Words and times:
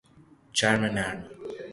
چرم 0.53 0.83
نرم 0.85 1.27